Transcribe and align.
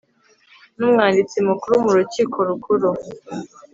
n 0.77 0.79
umwanditsi 0.87 1.37
mukuru 1.47 1.75
mu 1.83 1.91
rukiko 1.97 2.37
rukuru 2.49 2.89